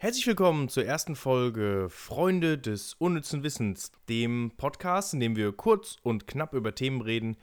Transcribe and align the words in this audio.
Herzlich 0.00 0.28
willkommen 0.28 0.68
zur 0.68 0.84
ersten 0.84 1.16
Folge 1.16 1.88
Freunde 1.90 2.56
des 2.56 2.94
unnützen 2.94 3.42
Wissens, 3.42 3.90
dem 4.08 4.52
Podcast, 4.56 5.12
in 5.12 5.18
dem 5.18 5.34
wir 5.34 5.50
kurz 5.50 5.96
und 6.04 6.28
knapp 6.28 6.54
über 6.54 6.72
Themen 6.72 7.00
reden, 7.00 7.36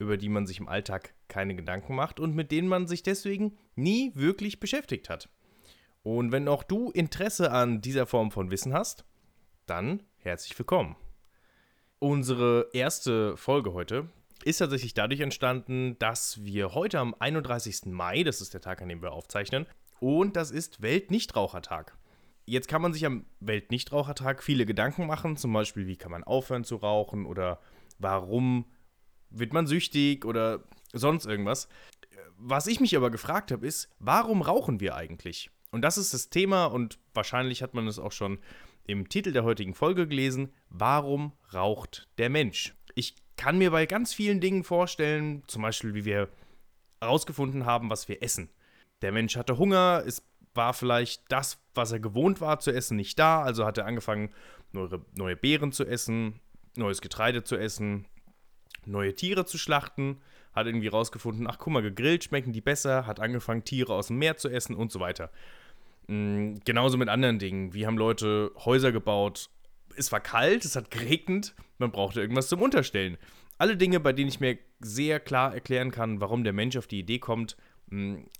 über 0.00 0.16
die 0.16 0.28
man 0.28 0.44
sich 0.44 0.58
im 0.58 0.66
Alltag 0.66 1.14
keine 1.28 1.54
Gedanken 1.54 1.94
macht 1.94 2.18
und 2.18 2.34
mit 2.34 2.50
denen 2.50 2.66
man 2.66 2.88
sich 2.88 3.04
deswegen 3.04 3.56
nie 3.76 4.10
wirklich 4.16 4.58
beschäftigt 4.58 5.08
hat. 5.08 5.28
Und 6.02 6.32
wenn 6.32 6.48
auch 6.48 6.64
du 6.64 6.90
Interesse 6.90 7.52
an 7.52 7.80
dieser 7.80 8.06
Form 8.06 8.32
von 8.32 8.50
Wissen 8.50 8.74
hast, 8.74 9.04
dann 9.66 10.02
herzlich 10.16 10.58
willkommen. 10.58 10.96
Unsere 12.00 12.70
erste 12.72 13.36
Folge 13.36 13.72
heute 13.72 14.08
ist 14.42 14.58
tatsächlich 14.58 14.94
dadurch 14.94 15.20
entstanden, 15.20 15.96
dass 16.00 16.44
wir 16.44 16.74
heute 16.74 16.98
am 16.98 17.14
31. 17.16 17.82
Mai, 17.86 18.24
das 18.24 18.40
ist 18.40 18.52
der 18.52 18.62
Tag, 18.62 18.82
an 18.82 18.88
dem 18.88 19.00
wir 19.00 19.12
aufzeichnen, 19.12 19.66
und 20.00 20.34
das 20.34 20.50
ist 20.50 20.82
Weltnichtrauchertag. 20.82 21.99
Jetzt 22.50 22.66
kann 22.66 22.82
man 22.82 22.92
sich 22.92 23.06
am 23.06 23.26
Weltnichtrauchertag 23.38 24.42
viele 24.42 24.66
Gedanken 24.66 25.06
machen, 25.06 25.36
zum 25.36 25.52
Beispiel, 25.52 25.86
wie 25.86 25.94
kann 25.94 26.10
man 26.10 26.24
aufhören 26.24 26.64
zu 26.64 26.74
rauchen 26.74 27.24
oder 27.24 27.60
warum 28.00 28.64
wird 29.30 29.52
man 29.52 29.68
süchtig 29.68 30.24
oder 30.24 30.64
sonst 30.92 31.26
irgendwas. 31.26 31.68
Was 32.38 32.66
ich 32.66 32.80
mich 32.80 32.96
aber 32.96 33.12
gefragt 33.12 33.52
habe, 33.52 33.64
ist, 33.64 33.88
warum 34.00 34.42
rauchen 34.42 34.80
wir 34.80 34.96
eigentlich? 34.96 35.52
Und 35.70 35.82
das 35.82 35.96
ist 35.96 36.12
das 36.12 36.28
Thema 36.28 36.64
und 36.64 36.98
wahrscheinlich 37.14 37.62
hat 37.62 37.74
man 37.74 37.86
es 37.86 38.00
auch 38.00 38.10
schon 38.10 38.40
im 38.84 39.08
Titel 39.08 39.30
der 39.30 39.44
heutigen 39.44 39.76
Folge 39.76 40.08
gelesen. 40.08 40.52
Warum 40.70 41.30
raucht 41.54 42.08
der 42.18 42.30
Mensch? 42.30 42.74
Ich 42.96 43.14
kann 43.36 43.58
mir 43.58 43.70
bei 43.70 43.86
ganz 43.86 44.12
vielen 44.12 44.40
Dingen 44.40 44.64
vorstellen, 44.64 45.44
zum 45.46 45.62
Beispiel, 45.62 45.94
wie 45.94 46.04
wir 46.04 46.28
herausgefunden 47.00 47.64
haben, 47.64 47.90
was 47.90 48.08
wir 48.08 48.24
essen. 48.24 48.50
Der 49.02 49.12
Mensch 49.12 49.36
hatte 49.36 49.56
Hunger, 49.56 50.02
es 50.04 50.24
war 50.54 50.74
vielleicht 50.74 51.22
das, 51.28 51.62
was 51.74 51.92
er 51.92 52.00
gewohnt 52.00 52.40
war 52.40 52.60
zu 52.60 52.72
essen, 52.72 52.96
nicht 52.96 53.18
da. 53.18 53.42
Also 53.42 53.64
hat 53.64 53.78
er 53.78 53.86
angefangen, 53.86 54.30
neue, 54.72 55.04
neue 55.14 55.36
Beeren 55.36 55.72
zu 55.72 55.84
essen, 55.84 56.40
neues 56.76 57.00
Getreide 57.00 57.44
zu 57.44 57.56
essen, 57.56 58.06
neue 58.86 59.14
Tiere 59.14 59.46
zu 59.46 59.58
schlachten. 59.58 60.20
Hat 60.52 60.66
irgendwie 60.66 60.88
rausgefunden, 60.88 61.46
ach 61.46 61.58
guck 61.58 61.72
mal, 61.72 61.82
gegrillt 61.82 62.24
schmecken 62.24 62.52
die 62.52 62.60
besser. 62.60 63.06
Hat 63.06 63.20
angefangen, 63.20 63.64
Tiere 63.64 63.94
aus 63.94 64.08
dem 64.08 64.18
Meer 64.18 64.36
zu 64.36 64.48
essen 64.48 64.74
und 64.74 64.90
so 64.90 64.98
weiter. 64.98 65.30
Mhm, 66.08 66.60
genauso 66.64 66.98
mit 66.98 67.08
anderen 67.08 67.38
Dingen. 67.38 67.72
Wie 67.72 67.86
haben 67.86 67.96
Leute 67.96 68.50
Häuser 68.64 68.90
gebaut? 68.90 69.48
Es 69.96 70.10
war 70.10 70.20
kalt, 70.20 70.64
es 70.64 70.76
hat 70.76 70.90
geregnet, 70.90 71.54
man 71.78 71.92
brauchte 71.92 72.20
irgendwas 72.20 72.48
zum 72.48 72.62
Unterstellen. 72.62 73.16
Alle 73.58 73.76
Dinge, 73.76 74.00
bei 74.00 74.12
denen 74.12 74.28
ich 74.28 74.40
mir 74.40 74.58
sehr 74.80 75.20
klar 75.20 75.52
erklären 75.52 75.90
kann, 75.90 76.20
warum 76.20 76.42
der 76.44 76.52
Mensch 76.52 76.76
auf 76.76 76.86
die 76.86 77.00
Idee 77.00 77.18
kommt, 77.18 77.56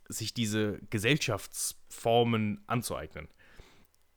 sich 0.09 0.35
diese 0.35 0.81
Gesellschaftsformen 0.91 2.63
anzueignen. 2.67 3.29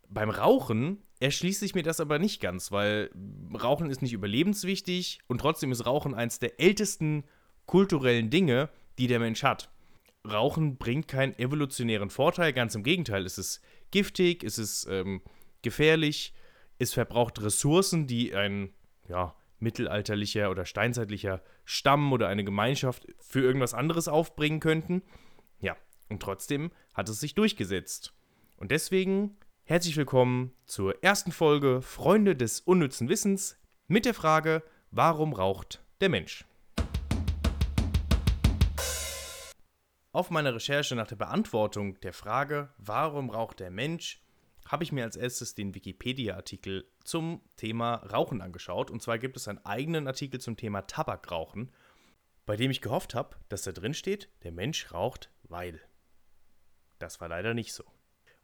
Beim 0.09 0.30
Rauchen 0.30 1.02
erschließt 1.20 1.59
sich 1.59 1.73
mir 1.73 1.84
das 1.84 2.00
aber 2.00 2.20
nicht 2.20 2.42
ganz, 2.42 2.72
weil 2.72 3.09
Rauchen 3.54 3.89
ist 3.89 4.02
nicht 4.02 4.14
überlebenswichtig 4.14 5.20
und 5.28 5.39
trotzdem 5.39 5.72
ist 5.72 5.86
Rauchen 5.86 6.14
eines 6.14 6.39
der 6.39 6.59
ältesten 6.59 7.23
kulturellen 7.66 8.30
Dinge, 8.30 8.70
die 8.98 9.08
der 9.08 9.20
Mensch 9.20 9.44
hat. 9.44 9.70
Rauchen 10.30 10.78
bringt 10.78 11.08
keinen 11.08 11.38
evolutionären 11.38 12.09
Vorteil, 12.09 12.54
ganz 12.54 12.76
im 12.76 12.84
Gegenteil, 12.84 13.26
es 13.26 13.38
ist 13.38 13.61
giftig, 13.92 14.44
es 14.44 14.58
ist 14.58 14.88
ähm, 14.89 15.22
gefährlich, 15.61 16.34
es 16.78 16.94
verbraucht 16.94 17.42
Ressourcen, 17.42 18.08
die 18.08 18.36
ein 18.36 18.73
ja, 19.09 19.36
mittelalterlicher 19.64 20.52
oder 20.52 20.66
steinzeitlicher 20.66 21.42
Stamm 21.66 22.11
oder 22.11 22.28
eine 22.28 22.44
Gemeinschaft 22.44 23.08
für 23.19 23.42
irgendwas 23.42 23.73
anderes 23.73 24.08
aufbringen 24.08 24.59
könnten. 24.59 25.02
Ja, 25.59 25.75
und 26.09 26.22
trotzdem 26.22 26.72
hat 26.94 27.09
es 27.09 27.20
sich 27.20 27.33
durchgesetzt. 27.33 28.14
Und 28.58 28.72
deswegen 28.72 29.38
herzlich 29.64 29.97
willkommen 29.97 30.52
zur 30.66 31.02
ersten 31.03 31.31
Folge 31.31 31.81
Freunde 31.81 32.36
des 32.36 32.59
unnützen 32.59 33.09
Wissens 33.09 33.58
mit 33.88 34.05
der 34.05 34.14
Frage, 34.14 34.64
warum 34.92 35.33
raucht 35.33 35.81
der 36.02 36.09
Mensch? 36.09 36.45
Auf 40.11 40.30
meiner 40.30 40.54
Recherche 40.54 40.95
nach 40.95 41.08
der 41.08 41.16
Beantwortung 41.16 41.99
der 42.02 42.14
Frage, 42.14 42.70
warum 42.77 43.32
raucht 43.32 43.61
der 43.61 43.71
Mensch, 43.71 44.23
habe 44.65 44.83
ich 44.83 44.91
mir 44.91 45.03
als 45.03 45.15
erstes 45.15 45.55
den 45.55 45.75
Wikipedia-Artikel 45.75 46.87
zum 47.03 47.41
Thema 47.57 47.95
Rauchen 47.95 48.41
angeschaut. 48.41 48.91
Und 48.91 49.01
zwar 49.01 49.19
gibt 49.19 49.37
es 49.37 49.47
einen 49.47 49.63
eigenen 49.65 50.07
Artikel 50.07 50.39
zum 50.39 50.57
Thema 50.57 50.81
Tabakrauchen, 50.83 51.71
bei 52.45 52.55
dem 52.55 52.71
ich 52.71 52.81
gehofft 52.81 53.15
habe, 53.15 53.35
dass 53.49 53.63
da 53.63 53.71
drin 53.71 53.93
steht, 53.93 54.29
der 54.43 54.51
Mensch 54.51 54.91
raucht, 54.91 55.29
weil. 55.43 55.81
Das 56.99 57.19
war 57.21 57.27
leider 57.27 57.53
nicht 57.53 57.73
so. 57.73 57.83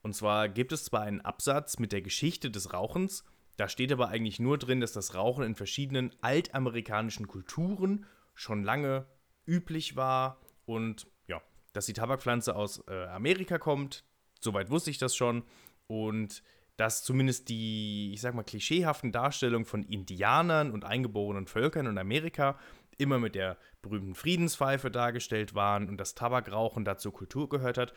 Und 0.01 0.13
zwar 0.13 0.49
gibt 0.49 0.71
es 0.71 0.85
zwar 0.85 1.01
einen 1.01 1.21
Absatz 1.21 1.79
mit 1.79 1.91
der 1.91 2.01
Geschichte 2.01 2.49
des 2.51 2.73
Rauchens, 2.73 3.23
da 3.59 3.67
steht 3.67 3.91
aber 3.91 4.07
eigentlich 4.07 4.39
nur 4.39 4.57
drin, 4.57 4.79
dass 4.79 4.93
das 4.93 5.15
Rauchen 5.15 5.43
in 5.43 5.53
verschiedenen 5.53 6.15
altamerikanischen 6.21 7.27
Kulturen 7.27 8.05
schon 8.33 8.63
lange 8.63 9.05
üblich 9.45 9.97
war 9.97 10.39
und 10.65 11.07
ja, 11.27 11.41
dass 11.73 11.85
die 11.85 11.91
Tabakpflanze 11.91 12.55
aus 12.55 12.81
äh, 12.87 13.07
Amerika 13.07 13.57
kommt. 13.57 14.05
Soweit 14.39 14.69
wusste 14.69 14.91
ich 14.91 14.97
das 14.97 15.13
schon. 15.13 15.43
Und 15.89 16.43
dass 16.77 17.03
zumindest 17.03 17.49
die, 17.49 18.11
ich 18.13 18.21
sag 18.21 18.35
mal, 18.35 18.43
klischeehaften 18.43 19.11
Darstellungen 19.11 19.65
von 19.65 19.83
Indianern 19.83 20.71
und 20.71 20.85
eingeborenen 20.85 21.47
Völkern 21.47 21.87
in 21.87 21.97
Amerika 21.97 22.57
immer 22.97 23.17
mit 23.17 23.35
der 23.35 23.57
berühmten 23.81 24.15
Friedenspfeife 24.15 24.91
dargestellt 24.91 25.55
waren 25.55 25.89
und 25.89 25.97
das 25.97 26.15
Tabakrauchen 26.15 26.85
dazu 26.85 27.11
Kultur 27.11 27.49
gehört 27.49 27.77
hat, 27.77 27.93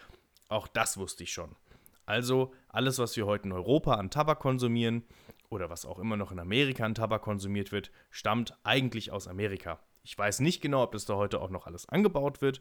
auch 0.49 0.69
das 0.69 0.97
wusste 0.97 1.25
ich 1.25 1.33
schon. 1.33 1.55
Also 2.07 2.53
alles, 2.69 2.99
was 2.99 3.17
wir 3.17 3.27
heute 3.27 3.45
in 3.45 3.53
Europa 3.53 3.95
an 3.95 4.11
Tabak 4.11 4.41
konsumieren 4.41 5.05
oder 5.51 5.71
was 5.71 5.85
auch 5.85 5.99
immer 5.99 6.17
noch 6.17 6.33
in 6.33 6.39
Amerika 6.39 6.85
an 6.85 6.95
Tabak 6.95 7.23
konsumiert 7.23 7.73
wird, 7.73 7.91
stammt 8.11 8.57
eigentlich 8.65 9.13
aus 9.13 9.29
Amerika. 9.29 9.79
Ich 10.03 10.17
weiß 10.17 10.41
nicht 10.41 10.61
genau, 10.61 10.83
ob 10.83 10.93
das 10.93 11.05
da 11.05 11.15
heute 11.15 11.41
auch 11.41 11.51
noch 11.51 11.67
alles 11.67 11.89
angebaut 11.89 12.41
wird, 12.43 12.61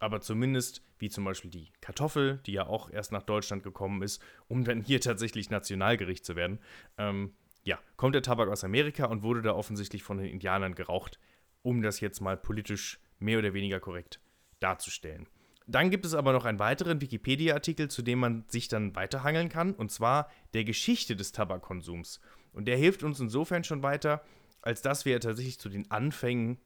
aber 0.00 0.20
zumindest 0.20 0.82
wie 0.98 1.08
zum 1.08 1.24
Beispiel 1.24 1.50
die 1.50 1.72
Kartoffel, 1.80 2.40
die 2.46 2.52
ja 2.52 2.66
auch 2.66 2.90
erst 2.90 3.12
nach 3.12 3.22
Deutschland 3.22 3.62
gekommen 3.62 4.02
ist, 4.02 4.20
um 4.48 4.64
dann 4.64 4.80
hier 4.80 5.00
tatsächlich 5.00 5.50
Nationalgericht 5.50 6.24
zu 6.24 6.34
werden, 6.34 6.58
ähm, 6.98 7.34
ja, 7.62 7.78
kommt 7.96 8.14
der 8.14 8.22
Tabak 8.22 8.48
aus 8.48 8.64
Amerika 8.64 9.04
und 9.04 9.22
wurde 9.22 9.42
da 9.42 9.54
offensichtlich 9.54 10.02
von 10.02 10.18
den 10.18 10.26
Indianern 10.26 10.74
geraucht 10.74 11.20
um 11.62 11.82
das 11.82 12.00
jetzt 12.00 12.20
mal 12.20 12.36
politisch 12.36 13.00
mehr 13.18 13.38
oder 13.38 13.54
weniger 13.54 13.80
korrekt 13.80 14.20
darzustellen. 14.60 15.26
Dann 15.66 15.90
gibt 15.90 16.04
es 16.04 16.14
aber 16.14 16.32
noch 16.32 16.44
einen 16.44 16.58
weiteren 16.58 17.00
Wikipedia-Artikel, 17.00 17.88
zu 17.88 18.02
dem 18.02 18.18
man 18.18 18.44
sich 18.48 18.68
dann 18.68 18.96
weiterhangeln 18.96 19.48
kann, 19.48 19.74
und 19.74 19.92
zwar 19.92 20.30
der 20.52 20.64
Geschichte 20.64 21.14
des 21.14 21.32
Tabakkonsums. 21.32 22.20
Und 22.52 22.66
der 22.66 22.76
hilft 22.76 23.04
uns 23.04 23.20
insofern 23.20 23.62
schon 23.62 23.82
weiter, 23.82 24.24
als 24.62 24.82
dass 24.82 25.04
wir 25.04 25.20
tatsächlich 25.20 25.60
zu 25.60 25.68
den 25.68 25.90
Anfängen 25.90 26.58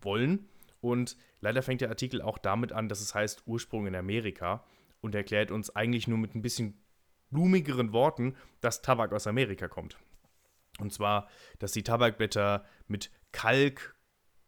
wollen. 0.00 0.48
Und 0.80 1.16
leider 1.40 1.62
fängt 1.62 1.80
der 1.80 1.90
Artikel 1.90 2.22
auch 2.22 2.38
damit 2.38 2.72
an, 2.72 2.88
dass 2.88 3.00
es 3.00 3.14
heißt 3.14 3.42
Ursprung 3.46 3.86
in 3.86 3.94
Amerika 3.94 4.64
und 5.00 5.14
erklärt 5.14 5.50
uns 5.50 5.74
eigentlich 5.74 6.08
nur 6.08 6.18
mit 6.18 6.34
ein 6.34 6.42
bisschen 6.42 6.82
blumigeren 7.30 7.92
Worten, 7.92 8.36
dass 8.60 8.82
Tabak 8.82 9.12
aus 9.12 9.26
Amerika 9.26 9.68
kommt. 9.68 9.96
Und 10.78 10.92
zwar, 10.92 11.28
dass 11.58 11.72
die 11.72 11.82
Tabakblätter 11.82 12.64
mit 12.88 13.10
Kalk 13.32 13.94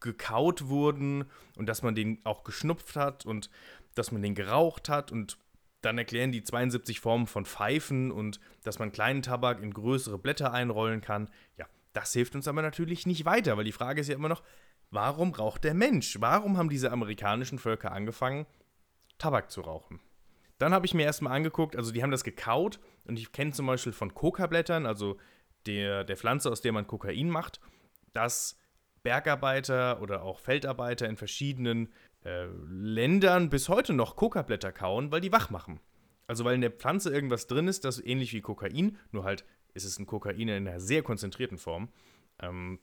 gekaut 0.00 0.68
wurden 0.68 1.26
und 1.56 1.66
dass 1.66 1.82
man 1.82 1.94
den 1.94 2.20
auch 2.24 2.44
geschnupft 2.44 2.96
hat 2.96 3.24
und 3.24 3.50
dass 3.94 4.10
man 4.10 4.22
den 4.22 4.34
geraucht 4.34 4.88
hat 4.88 5.12
und 5.12 5.38
dann 5.80 5.98
erklären 5.98 6.32
die 6.32 6.44
72 6.44 7.00
Formen 7.00 7.26
von 7.26 7.44
Pfeifen 7.44 8.10
und 8.10 8.40
dass 8.62 8.78
man 8.78 8.92
kleinen 8.92 9.22
Tabak 9.22 9.60
in 9.60 9.74
größere 9.74 10.18
Blätter 10.18 10.52
einrollen 10.52 11.00
kann. 11.00 11.28
Ja, 11.56 11.66
das 11.92 12.12
hilft 12.12 12.34
uns 12.34 12.48
aber 12.48 12.62
natürlich 12.62 13.06
nicht 13.06 13.24
weiter, 13.24 13.56
weil 13.56 13.64
die 13.64 13.72
Frage 13.72 14.00
ist 14.00 14.08
ja 14.08 14.14
immer 14.14 14.28
noch, 14.28 14.42
warum 14.92 15.32
raucht 15.34 15.64
der 15.64 15.74
Mensch? 15.74 16.18
Warum 16.20 16.56
haben 16.56 16.68
diese 16.68 16.92
amerikanischen 16.92 17.58
Völker 17.58 17.90
angefangen, 17.90 18.46
Tabak 19.18 19.50
zu 19.50 19.62
rauchen? 19.62 20.00
Dann 20.58 20.72
habe 20.72 20.86
ich 20.86 20.94
mir 20.94 21.02
erstmal 21.02 21.32
angeguckt, 21.32 21.74
also 21.74 21.90
die 21.90 22.04
haben 22.04 22.12
das 22.12 22.22
gekaut 22.22 22.78
und 23.04 23.18
ich 23.18 23.32
kenne 23.32 23.50
zum 23.50 23.66
Beispiel 23.66 23.92
von 23.92 24.14
Coca-Blättern, 24.14 24.86
also 24.86 25.18
der, 25.66 26.04
der 26.04 26.16
Pflanze, 26.16 26.50
aus 26.50 26.60
der 26.60 26.72
man 26.72 26.86
Kokain 26.86 27.28
macht, 27.28 27.60
dass 28.12 28.56
Bergarbeiter 29.02 30.00
oder 30.00 30.22
auch 30.22 30.38
Feldarbeiter 30.38 31.08
in 31.08 31.16
verschiedenen 31.16 31.92
äh, 32.24 32.46
Ländern 32.68 33.50
bis 33.50 33.68
heute 33.68 33.92
noch 33.92 34.14
Kokablätter 34.14 34.72
kauen, 34.72 35.10
weil 35.10 35.20
die 35.20 35.32
wach 35.32 35.50
machen. 35.50 35.80
Also 36.26 36.44
weil 36.44 36.54
in 36.54 36.60
der 36.60 36.70
Pflanze 36.70 37.12
irgendwas 37.12 37.46
drin 37.46 37.66
ist, 37.66 37.84
das 37.84 37.98
ähnlich 37.98 38.32
wie 38.32 38.40
Kokain, 38.40 38.96
nur 39.10 39.24
halt 39.24 39.44
ist 39.74 39.84
es 39.84 39.98
ein 39.98 40.06
Kokain 40.06 40.48
in 40.48 40.50
einer 40.50 40.80
sehr 40.80 41.02
konzentrierten 41.02 41.58
Form. 41.58 41.88
Ähm, 42.38 42.78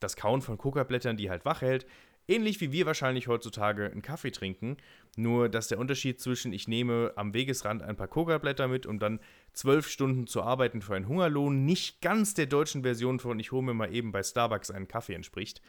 das 0.00 0.16
Kauen 0.16 0.42
von 0.42 0.58
Kokablättern, 0.58 1.16
die 1.16 1.30
halt 1.30 1.44
wach 1.44 1.62
hält, 1.62 1.86
Ähnlich 2.28 2.60
wie 2.60 2.72
wir 2.72 2.86
wahrscheinlich 2.86 3.28
heutzutage 3.28 3.86
einen 3.86 4.02
Kaffee 4.02 4.32
trinken, 4.32 4.78
nur 5.16 5.48
dass 5.48 5.68
der 5.68 5.78
Unterschied 5.78 6.20
zwischen 6.20 6.52
ich 6.52 6.66
nehme 6.66 7.12
am 7.14 7.34
Wegesrand 7.34 7.82
ein 7.82 7.96
paar 7.96 8.08
Coca-Blätter 8.08 8.66
mit, 8.66 8.84
um 8.84 8.98
dann 8.98 9.20
zwölf 9.52 9.88
Stunden 9.88 10.26
zu 10.26 10.42
arbeiten 10.42 10.82
für 10.82 10.96
einen 10.96 11.06
Hungerlohn, 11.06 11.64
nicht 11.64 12.00
ganz 12.00 12.34
der 12.34 12.46
deutschen 12.46 12.82
Version 12.82 13.20
von 13.20 13.38
ich 13.38 13.52
hole 13.52 13.62
mir 13.62 13.74
mal 13.74 13.94
eben 13.94 14.10
bei 14.10 14.24
Starbucks 14.24 14.72
einen 14.72 14.88
Kaffee 14.88 15.14
entspricht. 15.14 15.62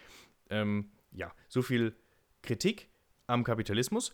Ähm, 0.50 0.89
ja, 1.12 1.31
so 1.47 1.62
viel 1.62 1.95
Kritik 2.41 2.89
am 3.27 3.44
Kapitalismus. 3.44 4.13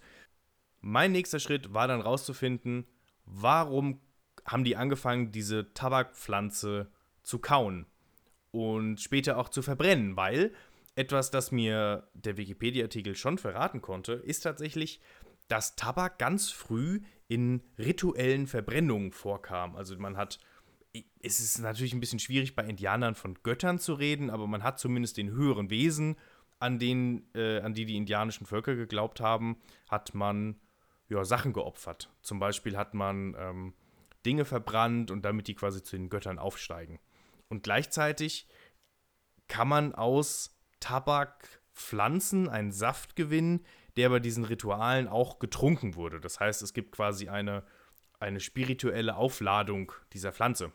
Mein 0.81 1.13
nächster 1.13 1.39
Schritt 1.39 1.73
war 1.73 1.87
dann 1.87 2.01
rauszufinden, 2.01 2.85
warum 3.25 4.01
haben 4.45 4.65
die 4.65 4.75
angefangen, 4.75 5.31
diese 5.31 5.73
Tabakpflanze 5.73 6.91
zu 7.21 7.39
kauen 7.39 7.85
und 8.53 9.01
später 9.01 9.37
auch 9.37 9.49
zu 9.49 9.63
verbrennen, 9.63 10.15
weil 10.15 10.53
etwas, 10.95 11.31
das 11.31 11.51
mir 11.51 12.07
der 12.13 12.37
Wikipedia-Artikel 12.37 13.15
schon 13.15 13.39
verraten 13.39 13.81
konnte, 13.81 14.13
ist 14.13 14.41
tatsächlich, 14.41 15.01
dass 15.47 15.75
Tabak 15.75 16.19
ganz 16.19 16.51
früh 16.51 17.01
in 17.27 17.63
rituellen 17.79 18.45
Verbrennungen 18.45 19.11
vorkam. 19.11 19.75
Also 19.75 19.97
man 19.97 20.17
hat, 20.17 20.37
es 21.19 21.39
ist 21.39 21.57
natürlich 21.59 21.93
ein 21.93 21.99
bisschen 21.99 22.19
schwierig 22.19 22.55
bei 22.55 22.63
Indianern 22.63 23.15
von 23.15 23.39
Göttern 23.41 23.79
zu 23.79 23.95
reden, 23.95 24.29
aber 24.29 24.45
man 24.45 24.61
hat 24.61 24.79
zumindest 24.79 25.17
den 25.17 25.31
höheren 25.31 25.71
Wesen, 25.71 26.15
an, 26.59 26.77
denen, 26.77 27.27
äh, 27.33 27.59
an 27.61 27.73
die 27.73 27.85
die 27.85 27.97
indianischen 27.97 28.45
Völker 28.45 28.75
geglaubt 28.75 29.19
haben, 29.19 29.57
hat 29.89 30.13
man 30.13 30.59
ja, 31.09 31.25
Sachen 31.25 31.53
geopfert. 31.53 32.11
Zum 32.21 32.39
Beispiel 32.39 32.77
hat 32.77 32.93
man 32.93 33.35
ähm, 33.37 33.73
Dinge 34.27 34.45
verbrannt 34.45 35.09
und 35.09 35.25
damit 35.25 35.47
die 35.47 35.55
quasi 35.55 35.81
zu 35.81 35.97
den 35.97 36.09
Göttern 36.09 36.37
aufsteigen. 36.37 36.99
Und 37.53 37.61
gleichzeitig 37.61 38.47
kann 39.47 39.67
man 39.67 39.93
aus 39.93 40.57
Tabakpflanzen 40.79 42.49
einen 42.49 42.71
Saft 42.71 43.15
gewinnen, 43.15 43.63
der 43.95 44.09
bei 44.09 44.19
diesen 44.19 44.43
Ritualen 44.43 45.07
auch 45.07 45.37
getrunken 45.37 45.93
wurde. 45.93 46.19
Das 46.19 46.39
heißt, 46.39 46.63
es 46.63 46.73
gibt 46.73 46.93
quasi 46.93 47.29
eine, 47.29 47.63
eine 48.19 48.39
spirituelle 48.39 49.15
Aufladung 49.15 49.91
dieser 50.13 50.33
Pflanze. 50.33 50.71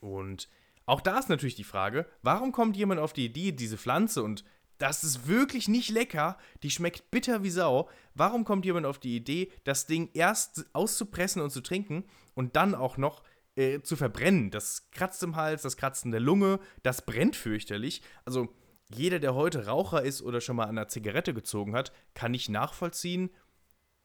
Und 0.00 0.48
auch 0.86 1.02
da 1.02 1.18
ist 1.18 1.28
natürlich 1.28 1.56
die 1.56 1.62
Frage, 1.62 2.06
warum 2.22 2.52
kommt 2.52 2.74
jemand 2.78 2.98
auf 2.98 3.12
die 3.12 3.26
Idee, 3.26 3.52
diese 3.52 3.76
Pflanze 3.76 4.22
und 4.22 4.44
das 4.78 5.04
ist 5.04 5.28
wirklich 5.28 5.68
nicht 5.68 5.90
lecker, 5.90 6.38
die 6.62 6.70
schmeckt 6.70 7.10
bitter 7.10 7.42
wie 7.42 7.50
Sau. 7.50 7.90
Warum 8.14 8.44
kommt 8.44 8.64
jemand 8.64 8.86
auf 8.86 8.98
die 8.98 9.14
Idee, 9.14 9.52
das 9.64 9.86
Ding 9.86 10.08
erst 10.14 10.64
auszupressen 10.72 11.42
und 11.42 11.50
zu 11.50 11.60
trinken 11.60 12.04
und 12.32 12.56
dann 12.56 12.74
auch 12.74 12.96
noch 12.96 13.22
äh, 13.56 13.80
zu 13.80 13.96
verbrennen? 13.96 14.50
Das 14.50 14.90
kratzt 14.90 15.22
im 15.22 15.36
Hals, 15.36 15.62
das 15.62 15.76
kratzt 15.76 16.04
in 16.04 16.10
der 16.10 16.20
Lunge, 16.20 16.60
das 16.82 17.04
brennt 17.04 17.36
fürchterlich. 17.36 18.02
Also 18.24 18.54
jeder, 18.94 19.18
der 19.18 19.34
heute 19.34 19.66
Raucher 19.66 20.02
ist 20.02 20.22
oder 20.22 20.40
schon 20.40 20.56
mal 20.56 20.64
an 20.64 20.70
einer 20.70 20.88
Zigarette 20.88 21.34
gezogen 21.34 21.74
hat, 21.74 21.92
kann 22.14 22.32
nicht 22.32 22.48
nachvollziehen, 22.48 23.30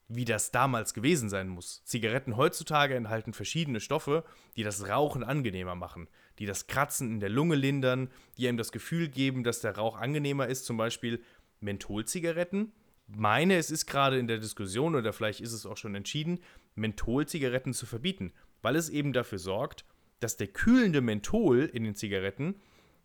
wie 0.07 0.25
das 0.25 0.51
damals 0.51 0.93
gewesen 0.93 1.29
sein 1.29 1.49
muss. 1.49 1.83
Zigaretten 1.83 2.37
heutzutage 2.37 2.95
enthalten 2.95 3.33
verschiedene 3.33 3.81
Stoffe, 3.81 4.23
die 4.55 4.63
das 4.63 4.87
Rauchen 4.87 5.23
angenehmer 5.23 5.75
machen, 5.75 6.07
die 6.39 6.45
das 6.45 6.67
Kratzen 6.67 7.11
in 7.11 7.19
der 7.19 7.29
Lunge 7.29 7.55
lindern, 7.55 8.09
die 8.37 8.47
einem 8.47 8.57
das 8.57 8.71
Gefühl 8.71 9.09
geben, 9.09 9.43
dass 9.43 9.59
der 9.59 9.75
Rauch 9.75 9.97
angenehmer 9.97 10.47
ist, 10.47 10.65
zum 10.65 10.77
Beispiel 10.77 11.21
Mentholzigaretten. 11.59 12.71
Meine, 13.07 13.57
es 13.57 13.71
ist 13.71 13.85
gerade 13.85 14.17
in 14.17 14.27
der 14.27 14.37
Diskussion 14.37 14.95
oder 14.95 15.13
vielleicht 15.13 15.41
ist 15.41 15.53
es 15.53 15.65
auch 15.65 15.77
schon 15.77 15.95
entschieden, 15.95 16.39
Mentholzigaretten 16.75 17.73
zu 17.73 17.85
verbieten, 17.85 18.33
weil 18.67 18.75
es 18.75 18.89
eben 18.89 19.13
dafür 19.13 19.39
sorgt, 19.39 19.85
dass 20.19 20.35
der 20.35 20.47
kühlende 20.47 20.99
Menthol 20.99 21.59
in 21.59 21.85
den 21.85 21.95
Zigaretten 21.95 22.59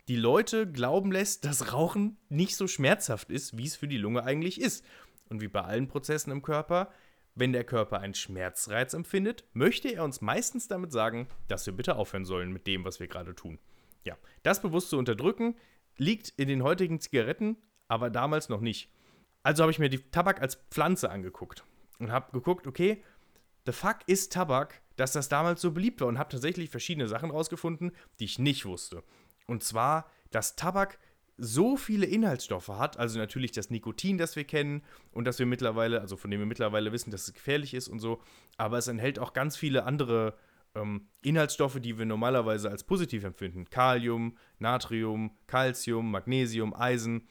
die 0.08 0.16
Leute 0.16 0.68
glauben 0.68 1.12
lässt, 1.12 1.44
dass 1.44 1.72
Rauchen 1.72 2.16
nicht 2.28 2.56
so 2.56 2.66
schmerzhaft 2.66 3.30
ist, 3.30 3.56
wie 3.56 3.66
es 3.66 3.76
für 3.76 3.86
die 3.86 3.96
Lunge 3.96 4.24
eigentlich 4.24 4.60
ist. 4.60 4.84
Und 5.28 5.40
wie 5.40 5.46
bei 5.46 5.60
allen 5.60 5.86
Prozessen 5.86 6.32
im 6.32 6.42
Körper, 6.42 6.90
wenn 7.36 7.52
der 7.52 7.62
Körper 7.62 8.00
einen 8.00 8.14
Schmerzreiz 8.14 8.92
empfindet, 8.92 9.44
möchte 9.52 9.86
er 9.86 10.02
uns 10.02 10.20
meistens 10.20 10.66
damit 10.66 10.90
sagen, 10.90 11.28
dass 11.46 11.64
wir 11.64 11.74
bitte 11.74 11.94
aufhören 11.94 12.24
sollen 12.24 12.52
mit 12.52 12.66
dem, 12.66 12.84
was 12.84 12.98
wir 12.98 13.06
gerade 13.06 13.36
tun. 13.36 13.60
Ja, 14.02 14.18
das 14.42 14.62
bewusst 14.62 14.90
zu 14.90 14.98
unterdrücken, 14.98 15.54
liegt 15.96 16.30
in 16.30 16.48
den 16.48 16.64
heutigen 16.64 16.98
Zigaretten, 16.98 17.56
aber 17.86 18.10
damals 18.10 18.48
noch 18.48 18.62
nicht. 18.62 18.90
Also 19.44 19.62
habe 19.62 19.70
ich 19.70 19.78
mir 19.78 19.90
die 19.90 20.10
Tabak 20.10 20.42
als 20.42 20.56
Pflanze 20.72 21.08
angeguckt 21.08 21.62
und 22.00 22.10
habe 22.10 22.32
geguckt, 22.32 22.66
okay, 22.66 23.04
the 23.66 23.72
fuck 23.72 23.98
ist 24.06 24.32
Tabak, 24.32 24.82
dass 24.96 25.12
das 25.12 25.28
damals 25.28 25.60
so 25.60 25.72
beliebt 25.72 26.00
war 26.00 26.08
und 26.08 26.18
habe 26.18 26.30
tatsächlich 26.30 26.70
verschiedene 26.70 27.08
Sachen 27.08 27.30
rausgefunden, 27.30 27.92
die 28.20 28.24
ich 28.24 28.38
nicht 28.38 28.64
wusste. 28.64 29.02
Und 29.46 29.62
zwar, 29.62 30.10
dass 30.30 30.56
Tabak 30.56 30.98
so 31.38 31.76
viele 31.76 32.06
Inhaltsstoffe 32.06 32.68
hat, 32.68 32.98
also 32.98 33.18
natürlich 33.18 33.52
das 33.52 33.70
Nikotin, 33.70 34.18
das 34.18 34.36
wir 34.36 34.44
kennen 34.44 34.82
und 35.12 35.24
das 35.24 35.38
wir 35.38 35.46
mittlerweile, 35.46 36.00
also 36.00 36.16
von 36.16 36.30
dem 36.30 36.40
wir 36.40 36.46
mittlerweile 36.46 36.92
wissen, 36.92 37.10
dass 37.10 37.26
es 37.26 37.34
gefährlich 37.34 37.74
ist 37.74 37.88
und 37.88 38.00
so, 38.00 38.20
aber 38.58 38.78
es 38.78 38.86
enthält 38.86 39.18
auch 39.18 39.32
ganz 39.32 39.56
viele 39.56 39.84
andere 39.84 40.36
ähm, 40.74 41.08
Inhaltsstoffe, 41.22 41.80
die 41.80 41.98
wir 41.98 42.06
normalerweise 42.06 42.70
als 42.70 42.84
positiv 42.84 43.24
empfinden. 43.24 43.68
Kalium, 43.68 44.36
Natrium, 44.58 45.36
Calcium, 45.46 46.10
Magnesium, 46.10 46.74
Eisen. 46.74 47.28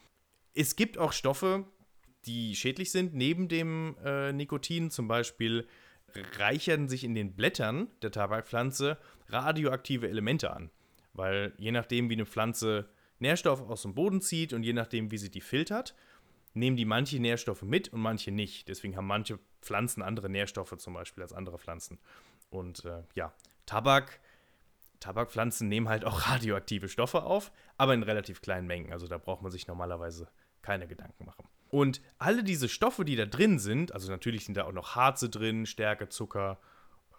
Es 0.54 0.76
gibt 0.76 0.98
auch 0.98 1.14
Stoffe, 1.14 1.66
die 2.26 2.56
schädlich 2.56 2.92
sind, 2.92 3.14
neben 3.14 3.48
dem 3.48 3.96
äh, 4.04 4.32
Nikotin, 4.34 4.92
zum 4.92 5.08
Beispiel 5.08 5.68
reichern 6.38 6.88
sich 6.88 7.04
in 7.04 7.16
den 7.16 7.36
Blättern 7.36 7.88
der 8.02 8.12
Tabakpflanze 8.12 8.98
radioaktive 9.30 10.10
Elemente 10.10 10.52
an. 10.52 10.70
Weil 11.14 11.54
je 11.58 11.72
nachdem, 11.72 12.10
wie 12.10 12.14
eine 12.14 12.26
Pflanze 12.26 12.90
Nährstoffe 13.20 13.62
aus 13.62 13.84
dem 13.84 13.94
Boden 13.94 14.22
zieht 14.22 14.54
und 14.54 14.64
je 14.64 14.74
nachdem, 14.74 15.12
wie 15.12 15.18
sie 15.18 15.30
die 15.30 15.42
filtert, 15.42 15.96
nehmen 16.54 16.76
die 16.76 16.86
manche 16.86 17.20
Nährstoffe 17.20 17.62
mit 17.62 17.90
und 17.90 18.02
manche 18.02 18.32
nicht. 18.32 18.68
Deswegen 18.68 18.98
haben 18.98 19.08
manche 19.08 19.40
Pflanzen 19.62 20.02
andere 20.02 20.30
Nährstoffe 20.30 20.76
zum 20.78 20.94
Beispiel 20.94 21.24
als 21.24 21.34
andere 21.34 21.60
Pflanzen. 21.60 22.00
Und 22.50 22.84
äh, 22.86 23.04
ja, 23.16 23.34
Tabak, 23.66 24.20
Tabakpflanzen 25.00 25.68
nehmen 25.68 25.88
halt 25.88 26.04
auch 26.04 26.28
radioaktive 26.30 26.90
Stoffe 26.90 27.24
auf, 27.24 27.52
aber 27.78 27.94
in 27.94 28.04
relativ 28.04 28.42
kleinen 28.42 28.68
Mengen. 28.68 28.92
Also 28.92 29.08
da 29.08 29.18
braucht 29.18 29.42
man 29.42 29.52
sich 29.52 29.68
normalerweise 29.68 30.28
keine 30.62 30.88
Gedanken 30.88 31.26
machen. 31.26 31.48
Und 31.72 32.02
alle 32.18 32.44
diese 32.44 32.68
Stoffe, 32.68 33.06
die 33.06 33.16
da 33.16 33.26
drin 33.26 33.58
sind, 33.58 33.94
also 33.94 34.12
natürlich 34.12 34.46
sind 34.46 34.58
da 34.58 34.66
auch 34.66 34.74
noch 34.74 34.96
Harze 34.96 35.30
drin, 35.30 35.66
Stärke, 35.66 36.10
Zucker, 36.10 36.60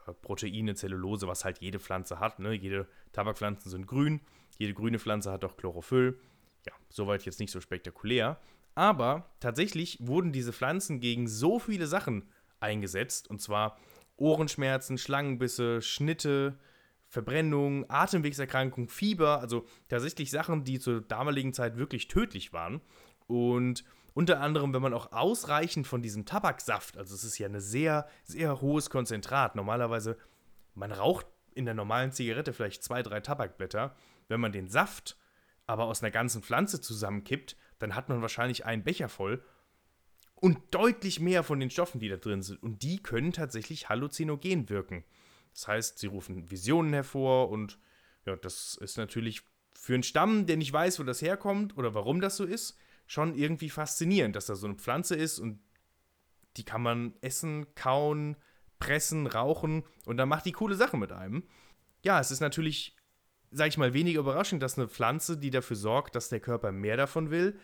äh, 0.07 0.13
Proteine, 0.13 0.75
Zellulose, 0.75 1.27
was 1.27 1.45
halt 1.45 1.59
jede 1.59 1.81
Pflanze 1.81 2.21
hat. 2.21 2.39
Ne? 2.39 2.53
Jede 2.53 2.87
Tabakpflanzen 3.13 3.71
sind 3.71 3.87
grün, 3.87 4.21
jede 4.59 4.75
grüne 4.75 4.99
Pflanze 4.99 5.33
hat 5.33 5.45
auch 5.45 5.57
Chlorophyll. 5.57 6.21
Ja, 6.67 6.73
soweit 6.91 7.25
jetzt 7.25 7.41
nicht 7.41 7.51
so 7.51 7.61
spektakulär. 7.61 8.39
Aber 8.75 9.31
tatsächlich 9.41 9.99
wurden 10.01 10.33
diese 10.33 10.53
Pflanzen 10.53 11.01
gegen 11.01 11.29
so 11.29 11.59
viele 11.59 11.87
Sachen 11.87 12.29
eingesetzt. 12.61 13.29
Und 13.29 13.41
zwar 13.41 13.79
Ohrenschmerzen, 14.17 14.99
Schlangenbisse, 14.99 15.81
Schnitte, 15.81 16.59
Verbrennung, 17.09 17.89
Atemwegserkrankung, 17.89 18.89
Fieber. 18.89 19.41
Also 19.41 19.67
tatsächlich 19.89 20.31
Sachen, 20.31 20.65
die 20.65 20.79
zur 20.79 21.01
damaligen 21.01 21.55
Zeit 21.55 21.79
wirklich 21.79 22.09
tödlich 22.09 22.53
waren. 22.53 22.83
Und 23.27 23.85
unter 24.15 24.41
anderem, 24.41 24.75
wenn 24.75 24.83
man 24.83 24.95
auch 24.95 25.13
ausreichend 25.13 25.87
von 25.87 26.03
diesem 26.03 26.27
Tabaksaft, 26.27 26.99
also 26.99 27.15
es 27.15 27.25
ist 27.25 27.39
ja 27.39 27.49
ein 27.49 27.61
sehr, 27.61 28.09
sehr 28.25 28.61
hohes 28.61 28.91
Konzentrat. 28.91 29.57
Normalerweise, 29.57 30.19
man 30.75 30.93
raucht 30.93 31.27
in 31.55 31.65
der 31.65 31.75
normalen 31.75 32.13
Zigarette 32.13 32.53
vielleicht 32.53 32.83
zwei, 32.83 33.03
drei 33.03 33.21
Tabakblätter. 33.21 33.95
Wenn 34.29 34.41
man 34.41 34.53
den 34.53 34.69
Saft 34.69 35.17
aber 35.67 35.85
aus 35.85 36.03
einer 36.03 36.11
ganzen 36.11 36.43
Pflanze 36.43 36.81
zusammenkippt, 36.81 37.57
dann 37.79 37.95
hat 37.95 38.09
man 38.09 38.23
wahrscheinlich 38.23 38.65
einen 38.65 38.85
Becher 38.85 39.09
voll 39.09 39.45
und 40.35 40.59
deutlich 40.73 41.21
mehr 41.21 41.45
von 41.45 41.61
den 41.61 41.71
Stoffen, 41.71 42.01
die 42.01 42.09
da 42.09 42.17
drin 42.17 42.43
sind. 42.43 42.63
Und 42.63 42.83
die 42.83 43.03
können 43.03 43.33
tatsächlich 43.33 43.89
halluzinogen 43.89 44.69
wirken. 44.69 45.05
Das 45.55 45.69
heißt, 45.69 45.99
sie 45.99 46.09
rufen 46.09 46.51
Visionen 46.51 46.93
hervor 46.93 47.51
und 47.51 47.79
ja, 48.27 48.37
das 48.37 48.77
ist 48.81 48.97
natürlich 48.97 49.43
für 49.75 49.95
einen 49.95 50.03
Stamm, 50.03 50.47
der 50.47 50.57
nicht 50.57 50.73
weiß, 50.73 50.99
wo 50.99 51.05
das 51.05 51.23
herkommt 51.23 51.77
oder 51.77 51.95
warum 51.95 52.21
das 52.21 52.37
so 52.37 52.45
ist, 52.45 52.77
schon 53.13 53.35
irgendwie 53.35 53.69
faszinierend, 53.69 54.35
dass 54.37 54.47
da 54.47 54.55
so 54.55 54.67
eine 54.67 54.77
Pflanze 54.77 55.15
ist 55.15 55.39
und 55.39 55.61
die 56.57 56.65
kann 56.65 56.81
man 56.81 57.15
essen, 57.21 57.67
kauen, 57.75 58.37
pressen, 58.79 59.27
rauchen 59.27 59.85
und 60.07 60.17
dann 60.17 60.31
macht 60.31 60.47
die 60.47 60.53
coole 60.53 60.77
Sache 60.77 60.97
mit 60.97 61.13
einem. 61.13 61.47
Ja, 62.03 62.21
es 62.21 62.31
ist 62.31 62.41
natürlich, 62.41 62.97
sag 63.51 63.69
ich 63.69 63.77
mal, 63.77 63.93
weniger 63.93 64.21
überraschend, 64.21 64.63
dass 64.63 64.79
eine 64.79 64.89
Pflanze, 64.89 65.37
die 65.37 65.51
dafür 65.51 65.77
sorgt, 65.77 66.15
dass 66.15 66.31
der 66.31 66.41
Körper 66.41 66.73
mehr 66.73 66.97
davon 66.97 67.31
will, 67.31 67.59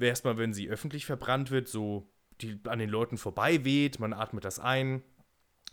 erstmal, 0.00 0.38
wenn 0.38 0.52
sie 0.52 0.68
öffentlich 0.68 1.06
verbrannt 1.06 1.52
wird, 1.52 1.68
so 1.68 2.12
die 2.40 2.58
an 2.64 2.80
den 2.80 2.90
Leuten 2.90 3.16
vorbei 3.16 3.64
weht, 3.64 4.00
man 4.00 4.12
atmet 4.12 4.44
das 4.44 4.58
ein. 4.58 5.04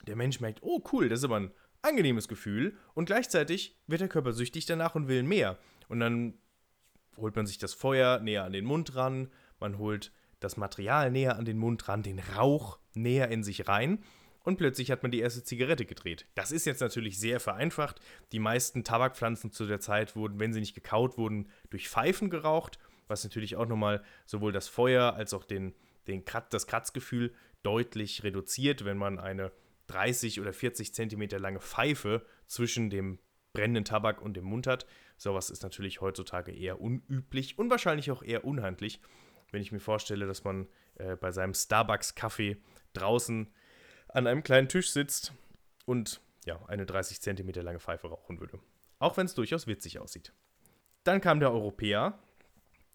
Der 0.05 0.15
Mensch 0.15 0.39
merkt, 0.41 0.59
oh 0.61 0.83
cool, 0.91 1.09
das 1.09 1.21
ist 1.21 1.25
aber 1.25 1.39
ein 1.39 1.51
angenehmes 1.81 2.27
Gefühl 2.27 2.77
und 2.93 3.05
gleichzeitig 3.05 3.81
wird 3.87 4.01
der 4.01 4.09
Körper 4.09 4.31
süchtig 4.31 4.67
danach 4.67 4.93
und 4.93 5.07
will 5.07 5.23
mehr. 5.23 5.57
Und 5.87 6.01
dann 6.01 6.35
holt 7.21 7.35
man 7.35 7.45
sich 7.45 7.57
das 7.57 7.73
Feuer 7.73 8.19
näher 8.19 8.43
an 8.43 8.53
den 8.53 8.65
Mund 8.65 8.95
ran, 8.95 9.29
man 9.59 9.77
holt 9.77 10.11
das 10.39 10.57
Material 10.57 11.11
näher 11.11 11.37
an 11.37 11.45
den 11.45 11.57
Mund 11.57 11.87
ran, 11.87 12.03
den 12.03 12.19
Rauch 12.19 12.79
näher 12.93 13.29
in 13.29 13.43
sich 13.43 13.67
rein 13.67 14.03
und 14.43 14.57
plötzlich 14.57 14.91
hat 14.91 15.03
man 15.03 15.11
die 15.11 15.19
erste 15.19 15.43
Zigarette 15.43 15.85
gedreht. 15.85 16.25
Das 16.35 16.51
ist 16.51 16.65
jetzt 16.65 16.81
natürlich 16.81 17.19
sehr 17.19 17.39
vereinfacht. 17.39 17.99
Die 18.31 18.39
meisten 18.39 18.83
Tabakpflanzen 18.83 19.51
zu 19.51 19.67
der 19.67 19.79
Zeit 19.79 20.15
wurden, 20.15 20.39
wenn 20.39 20.53
sie 20.53 20.59
nicht 20.59 20.73
gekaut 20.73 21.17
wurden, 21.17 21.49
durch 21.69 21.89
Pfeifen 21.89 22.29
geraucht, 22.29 22.79
was 23.07 23.23
natürlich 23.23 23.55
auch 23.55 23.67
nochmal 23.67 24.03
sowohl 24.25 24.51
das 24.51 24.67
Feuer 24.67 25.13
als 25.13 25.33
auch 25.33 25.43
den, 25.43 25.75
den 26.07 26.25
Kratz, 26.25 26.49
das 26.49 26.67
Kratzgefühl 26.67 27.33
deutlich 27.63 28.23
reduziert, 28.23 28.83
wenn 28.85 28.97
man 28.97 29.19
eine 29.19 29.51
30 29.87 30.39
oder 30.41 30.53
40 30.53 30.93
Zentimeter 30.93 31.39
lange 31.39 31.59
Pfeife 31.59 32.25
zwischen 32.47 32.89
dem 32.89 33.19
brennenden 33.53 33.85
Tabak 33.85 34.21
und 34.21 34.35
dem 34.35 34.45
Mund 34.45 34.65
hat. 34.65 34.85
Sowas 35.21 35.51
ist 35.51 35.61
natürlich 35.61 36.01
heutzutage 36.01 36.51
eher 36.51 36.81
unüblich 36.81 37.59
und 37.59 37.69
wahrscheinlich 37.69 38.09
auch 38.09 38.23
eher 38.23 38.43
unhandlich, 38.43 38.99
wenn 39.51 39.61
ich 39.61 39.71
mir 39.71 39.79
vorstelle, 39.79 40.25
dass 40.25 40.43
man 40.43 40.67
äh, 40.95 41.15
bei 41.15 41.31
seinem 41.31 41.53
Starbucks-Kaffee 41.53 42.57
draußen 42.93 43.47
an 44.07 44.25
einem 44.25 44.41
kleinen 44.41 44.67
Tisch 44.67 44.89
sitzt 44.89 45.31
und 45.85 46.21
ja, 46.45 46.59
eine 46.65 46.87
30 46.87 47.21
Zentimeter 47.21 47.61
lange 47.61 47.79
Pfeife 47.79 48.07
rauchen 48.07 48.39
würde. 48.39 48.59
Auch 48.97 49.15
wenn 49.15 49.27
es 49.27 49.35
durchaus 49.35 49.67
witzig 49.67 49.99
aussieht. 49.99 50.33
Dann 51.03 51.21
kam 51.21 51.39
der 51.39 51.51
Europäer, 51.51 52.17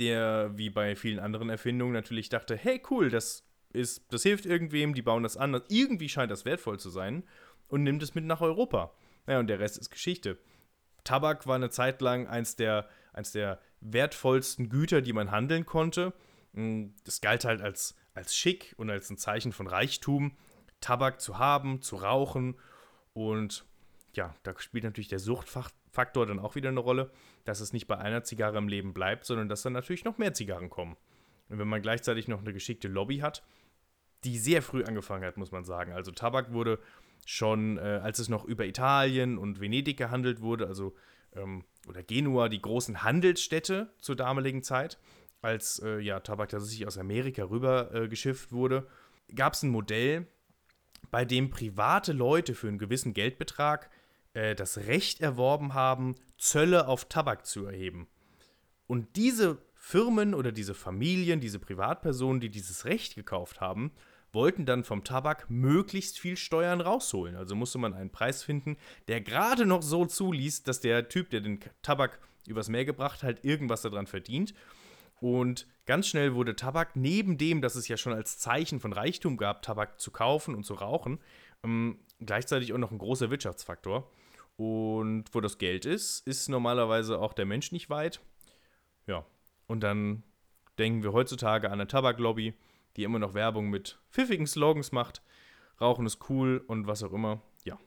der 0.01 0.51
wie 0.59 0.71
bei 0.71 0.97
vielen 0.97 1.21
anderen 1.21 1.49
Erfindungen 1.49 1.93
natürlich 1.93 2.29
dachte, 2.29 2.57
hey 2.57 2.83
cool, 2.91 3.09
das 3.09 3.47
ist, 3.73 4.13
das 4.13 4.25
hilft 4.25 4.47
irgendwem, 4.47 4.95
die 4.95 5.03
bauen 5.03 5.23
das 5.23 5.37
an, 5.37 5.63
irgendwie 5.69 6.09
scheint 6.09 6.33
das 6.33 6.45
wertvoll 6.45 6.81
zu 6.81 6.91
sein 6.91 7.23
und 7.69 7.85
nimmt 7.85 8.03
es 8.03 8.17
mit 8.17 8.25
nach 8.25 8.41
Europa. 8.41 8.93
Naja, 9.27 9.39
und 9.39 9.47
der 9.47 9.61
Rest 9.61 9.79
ist 9.79 9.91
Geschichte. 9.91 10.39
Tabak 11.07 11.47
war 11.47 11.55
eine 11.55 11.71
Zeit 11.71 12.03
lang 12.03 12.27
eins 12.27 12.57
der, 12.57 12.89
eins 13.13 13.33
der 13.33 13.61
wertvollsten 13.81 14.69
Güter, 14.69 15.01
die 15.01 15.13
man 15.13 15.31
handeln 15.31 15.65
konnte. 15.65 16.13
Mm, 16.53 16.89
das 17.05 17.21
galt 17.21 17.45
halt 17.45 17.63
als, 17.63 17.95
als 18.13 18.37
schick 18.37 18.75
und 18.77 18.91
als 18.91 19.09
ein 19.09 19.17
Zeichen 19.17 19.53
von 19.53 19.67
Reichtum, 19.67 20.37
Tabak 20.81 21.21
zu 21.21 21.39
haben, 21.39 21.81
zu 21.81 21.97
rauchen. 21.97 22.57
Und 23.15 23.65
ja, 24.15 24.35
da 24.43 24.55
spielt 24.59 24.85
natürlich 24.85 25.09
der 25.09 25.19
Suchtfaktor 25.19 26.27
dann 26.27 26.39
auch 26.39 26.55
wieder 26.55 26.69
eine 26.69 26.81
Rolle, 26.81 27.11
dass 27.45 27.61
es 27.61 27.73
nicht 27.73 27.87
bei 27.87 27.97
einer 27.97 28.25
Zigarre 28.25 28.59
im 28.59 28.69
Leben 28.69 28.93
bleibt, 28.93 29.25
sondern 29.25 29.49
dass 29.49 29.63
dann 29.63 29.73
natürlich 29.73 30.05
noch 30.05 30.19
mehr 30.19 30.35
Zigarren 30.35 30.71
kommen. 30.71 30.97
Und 31.49 31.59
wenn 31.59 31.69
man 31.69 31.83
gleichzeitig 31.83 32.27
noch 32.27 32.41
eine 32.41 32.53
geschickte 32.53 32.89
Lobby 32.89 33.19
hat, 33.19 33.43
die 34.27 34.39
sehr 34.39 34.63
früh 34.63 34.85
angefangen 34.85 35.25
hat, 35.25 35.37
muss 35.37 35.53
man 35.53 35.65
sagen. 35.65 35.93
Also 35.93 36.11
Tabak 36.11 36.53
wurde 36.53 36.79
schon, 37.25 37.79
äh, 37.79 38.01
als 38.03 38.19
es 38.19 38.29
noch 38.29 38.45
über 38.45 38.67
Italien 38.67 39.39
und 39.39 39.61
Venedig 39.61 39.97
gehandelt 39.97 40.41
wurde, 40.41 40.67
also 40.67 40.95
ähm, 41.35 41.65
oder 41.89 42.03
Genua, 42.03 42.49
die 42.49 42.61
großen 42.61 43.03
Handelsstädte 43.03 43.93
zur 43.99 44.17
damaligen 44.17 44.63
Zeit, 44.63 44.99
als 45.43 45.81
äh, 45.85 46.01
ja, 46.01 46.21
Tabak 46.21 46.49
tatsächlich 46.49 46.87
aus 46.87 46.99
Amerika 46.99 47.45
rüber 47.45 47.95
äh, 47.95 48.09
geschifft 48.09 48.53
wurde, 48.53 48.87
gab 49.35 49.55
es 49.55 49.63
ein 49.63 49.71
Modell, 49.71 50.27
bei 51.11 51.25
dem 51.25 51.51
private 51.51 52.13
Leute 52.13 52.55
für 52.55 52.69
einen 52.69 52.79
gewissen 52.79 53.15
Geldbetrag 53.15 53.91
äh, 54.35 54.55
das 54.55 54.79
Recht 54.79 55.21
erworben 55.21 55.75
haben, 55.75 56.17
Zölle 56.37 56.89
auf 56.89 57.05
Tabak 57.07 57.47
zu 57.47 57.67
erheben. 57.67 58.09
Und 58.87 59.17
diese 59.17 59.59
Firmen 59.75 60.35
oder 60.35 60.53
diese 60.53 60.75
Familien, 60.75 61.41
diese 61.41 61.59
Privatpersonen, 61.59 62.41
die 62.41 62.51
dieses 62.51 62.85
Recht 62.85 63.15
gekauft 63.15 63.61
haben, 63.61 63.93
wollten 64.37 64.67
dann 64.67 64.85
vom 64.85 65.03
Tabak 65.03 65.51
möglichst 65.51 66.21
viel 66.21 66.37
Steuern 66.37 66.81
rausholen. 66.81 67.35
Also 67.35 67.57
musste 67.57 67.79
man 67.79 67.95
einen 67.95 68.11
Preis 68.11 68.45
finden, 68.45 68.77
der 69.09 69.21
gerade 69.21 69.67
noch 69.67 69.83
so 69.83 70.07
zuließ, 70.07 70.63
dass 70.63 70.81
der 70.81 71.09
Typ, 71.09 71.31
der 71.31 71.41
den 71.41 71.59
Tabak 71.83 72.21
übers 72.47 72.69
Meer 72.69 72.85
gebracht 72.85 73.25
hat, 73.25 73.43
irgendwas 73.45 73.83
daran 73.83 74.07
verdient. 74.07 74.55
Und 75.19 75.67
ganz 75.87 76.07
schnell 76.07 76.35
wurde 76.35 76.55
Tabak, 76.55 76.95
neben 76.95 77.39
dem, 77.39 77.63
dass 77.63 77.75
es 77.75 77.89
ja 77.89 77.97
schon 77.97 78.13
als 78.13 78.39
Zeichen 78.39 78.79
von 78.79 78.93
Reichtum 78.93 79.37
gab, 79.37 79.63
Tabak 79.63 79.99
zu 80.01 80.11
kaufen 80.11 80.55
und 80.55 80.65
zu 80.65 80.75
rauchen, 80.75 81.19
ähm, 81.65 81.99
gleichzeitig 82.21 82.73
auch 82.73 82.79
noch 82.79 82.93
ein 82.93 82.99
großer 82.99 83.31
Wirtschaftsfaktor. 83.31 84.09
Und 84.57 85.25
wo 85.33 85.41
das 85.41 85.59
Geld 85.59 85.85
ist, 85.85 86.27
ist 86.27 86.49
normalerweise 86.49 87.19
auch 87.19 87.33
der 87.33 87.47
Mensch 87.47 87.73
nicht 87.73 87.91
weit. 87.91 88.21
Ja, 89.07 89.25
und 89.67 89.81
dann 89.81 90.23
denken 90.79 91.03
wir 91.03 91.13
heutzutage 91.13 91.69
an 91.69 91.75
eine 91.75 91.87
Tabaklobby, 91.87 92.55
die 92.97 93.05
immer 93.05 93.19
noch 93.19 93.35
Werbung 93.35 93.69
mit 93.69 93.99
pfiffigen 94.11 94.47
Slogans 94.47 94.93
macht. 94.93 95.23
Rauchen 95.81 96.07
ist 96.07 96.31
cool 96.31 96.65
und 96.67 96.87
was 96.87 97.03
auch 97.03 97.13
immer. 97.13 97.43
Ja. 97.65 97.79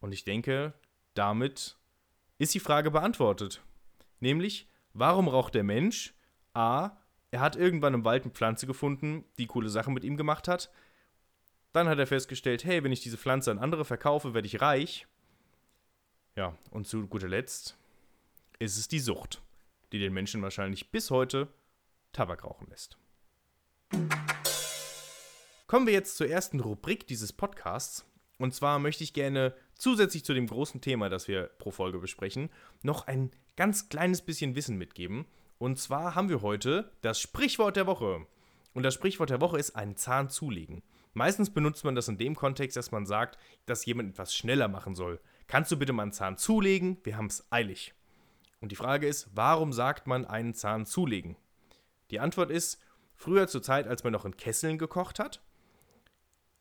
Und 0.00 0.12
ich 0.12 0.24
denke, 0.24 0.74
damit 1.14 1.76
ist 2.38 2.54
die 2.54 2.60
Frage 2.60 2.90
beantwortet. 2.90 3.62
Nämlich, 4.20 4.68
warum 4.92 5.28
raucht 5.28 5.54
der 5.54 5.64
Mensch? 5.64 6.14
A. 6.54 6.90
Er 7.30 7.40
hat 7.40 7.56
irgendwann 7.56 7.94
im 7.94 8.04
Wald 8.04 8.24
eine 8.24 8.32
Pflanze 8.32 8.66
gefunden, 8.66 9.24
die 9.38 9.46
coole 9.46 9.68
Sachen 9.68 9.94
mit 9.94 10.04
ihm 10.04 10.16
gemacht 10.16 10.48
hat. 10.48 10.70
Dann 11.72 11.88
hat 11.88 11.98
er 11.98 12.06
festgestellt, 12.06 12.64
hey, 12.64 12.82
wenn 12.82 12.92
ich 12.92 13.00
diese 13.00 13.18
Pflanze 13.18 13.50
an 13.50 13.58
andere 13.58 13.84
verkaufe, 13.84 14.34
werde 14.34 14.46
ich 14.46 14.60
reich. 14.60 15.06
Ja, 16.36 16.56
und 16.70 16.86
zu 16.86 17.06
guter 17.06 17.28
Letzt 17.28 17.76
ist 18.58 18.78
es 18.78 18.88
die 18.88 19.00
Sucht, 19.00 19.42
die 19.92 19.98
den 19.98 20.12
Menschen 20.12 20.42
wahrscheinlich 20.42 20.90
bis 20.90 21.10
heute 21.10 21.48
Tabak 22.12 22.44
rauchen 22.44 22.68
lässt. 22.68 22.96
Kommen 25.68 25.86
wir 25.86 25.92
jetzt 25.92 26.16
zur 26.16 26.26
ersten 26.30 26.60
Rubrik 26.60 27.06
dieses 27.06 27.34
Podcasts. 27.34 28.06
Und 28.38 28.54
zwar 28.54 28.78
möchte 28.78 29.04
ich 29.04 29.12
gerne 29.12 29.54
zusätzlich 29.74 30.24
zu 30.24 30.32
dem 30.32 30.46
großen 30.46 30.80
Thema, 30.80 31.10
das 31.10 31.28
wir 31.28 31.42
pro 31.58 31.70
Folge 31.70 31.98
besprechen, 31.98 32.48
noch 32.80 33.06
ein 33.06 33.30
ganz 33.54 33.90
kleines 33.90 34.22
bisschen 34.22 34.54
Wissen 34.54 34.78
mitgeben. 34.78 35.26
Und 35.58 35.78
zwar 35.78 36.14
haben 36.14 36.30
wir 36.30 36.40
heute 36.40 36.90
das 37.02 37.20
Sprichwort 37.20 37.76
der 37.76 37.86
Woche. 37.86 38.26
Und 38.72 38.82
das 38.82 38.94
Sprichwort 38.94 39.28
der 39.28 39.42
Woche 39.42 39.58
ist 39.58 39.76
einen 39.76 39.98
Zahn 39.98 40.30
zulegen. 40.30 40.82
Meistens 41.12 41.50
benutzt 41.50 41.84
man 41.84 41.94
das 41.94 42.08
in 42.08 42.16
dem 42.16 42.34
Kontext, 42.34 42.74
dass 42.74 42.90
man 42.90 43.04
sagt, 43.04 43.36
dass 43.66 43.84
jemand 43.84 44.08
etwas 44.08 44.34
schneller 44.34 44.68
machen 44.68 44.94
soll. 44.94 45.20
Kannst 45.48 45.70
du 45.70 45.76
bitte 45.76 45.92
mal 45.92 46.04
einen 46.04 46.12
Zahn 46.12 46.38
zulegen? 46.38 46.96
Wir 47.04 47.18
haben 47.18 47.26
es 47.26 47.46
eilig. 47.52 47.92
Und 48.62 48.72
die 48.72 48.76
Frage 48.76 49.06
ist, 49.06 49.28
warum 49.34 49.74
sagt 49.74 50.06
man 50.06 50.24
einen 50.24 50.54
Zahn 50.54 50.86
zulegen? 50.86 51.36
Die 52.10 52.20
Antwort 52.20 52.50
ist, 52.50 52.80
Früher 53.20 53.48
zur 53.48 53.62
Zeit, 53.62 53.88
als 53.88 54.04
man 54.04 54.12
noch 54.12 54.24
in 54.24 54.36
Kesseln 54.36 54.78
gekocht 54.78 55.18
hat, 55.18 55.42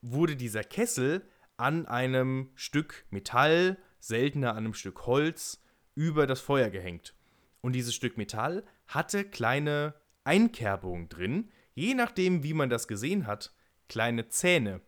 wurde 0.02 0.36
dieser 0.36 0.64
Kessel 0.64 1.28
an 1.58 1.86
einem 1.88 2.52
Stück 2.56 3.06
Metall, 3.10 3.78
seltener 4.00 4.52
an 4.52 4.58
einem 4.58 4.74
Stück 4.74 5.06
Holz, 5.06 5.64
über 5.96 6.28
das 6.28 6.40
Feuer 6.40 6.70
gehängt. 6.70 7.16
Und 7.62 7.74
dieses 7.74 7.96
Stück 7.96 8.18
Metall 8.18 8.64
hatte 8.88 9.26
kleine 9.26 9.96
Einkerbungen 10.24 11.10
drin, 11.10 11.50
je 11.74 11.94
nachdem, 11.94 12.44
wie 12.44 12.54
man 12.54 12.70
das 12.70 12.88
gesehen 12.88 13.26
hat, 13.26 13.54
kleine 13.90 14.30
Zähne, 14.30 14.82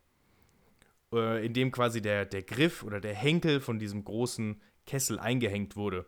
äh, 1.13 1.45
in 1.45 1.53
dem 1.53 1.71
quasi 1.71 2.01
der, 2.01 2.25
der 2.25 2.43
Griff 2.43 2.83
oder 2.83 2.99
der 2.99 3.15
Henkel 3.15 3.59
von 3.59 3.79
diesem 3.79 4.03
großen 4.03 4.61
Kessel 4.85 5.19
eingehängt 5.19 5.75
wurde. 5.75 6.05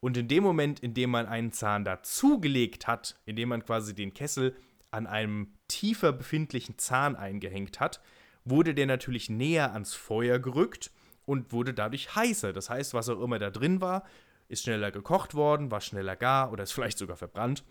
Und 0.00 0.16
in 0.18 0.28
dem 0.28 0.42
Moment, 0.42 0.80
in 0.80 0.92
dem 0.92 1.10
man 1.10 1.26
einen 1.26 1.52
Zahn 1.52 1.84
dazugelegt 1.84 2.86
hat, 2.86 3.18
in 3.24 3.36
dem 3.36 3.48
man 3.48 3.64
quasi 3.64 3.94
den 3.94 4.12
Kessel 4.12 4.54
an 4.90 5.06
einem 5.06 5.54
tiefer 5.66 6.12
befindlichen 6.12 6.76
Zahn 6.78 7.16
eingehängt 7.16 7.80
hat, 7.80 8.02
wurde 8.44 8.74
der 8.74 8.86
natürlich 8.86 9.30
näher 9.30 9.72
ans 9.72 9.94
Feuer 9.94 10.38
gerückt 10.38 10.90
und 11.26 11.52
wurde 11.52 11.74
dadurch 11.74 12.14
heißer. 12.14 12.52
Das 12.52 12.70
heißt, 12.70 12.94
was 12.94 13.08
auch 13.08 13.20
immer 13.22 13.38
da 13.38 13.50
drin 13.50 13.80
war, 13.80 14.04
ist 14.48 14.64
schneller 14.64 14.90
gekocht 14.90 15.34
worden, 15.34 15.70
war 15.70 15.80
schneller 15.80 16.16
gar 16.16 16.52
oder 16.52 16.64
ist 16.64 16.72
vielleicht 16.72 16.98
sogar 16.98 17.16
verbrannt. 17.16 17.64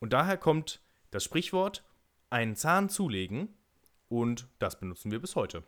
Und 0.00 0.12
daher 0.12 0.36
kommt 0.36 0.80
das 1.10 1.24
Sprichwort, 1.24 1.84
einen 2.30 2.56
Zahn 2.56 2.88
zulegen 2.88 3.54
und 4.08 4.48
das 4.58 4.78
benutzen 4.78 5.10
wir 5.10 5.20
bis 5.20 5.36
heute. 5.36 5.62